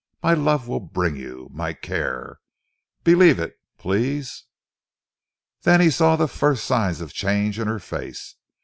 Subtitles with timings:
[0.23, 1.47] My love will bring you.
[1.53, 2.39] My care.
[3.03, 4.45] Believe it, please!"
[5.61, 8.33] Then he saw the first signs of change in her face.